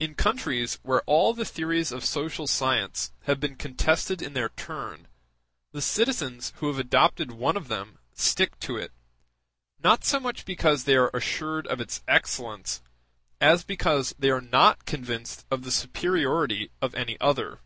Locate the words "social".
2.04-2.48